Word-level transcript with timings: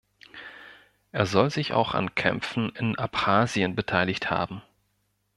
Er 1.11 1.27
soll 1.27 1.51
sich 1.51 1.73
auch 1.73 1.93
an 1.93 2.15
Kämpfen 2.15 2.71
in 2.75 2.95
Abchasien 2.97 3.75
beteiligt 3.75 4.31
haben. 4.31 4.63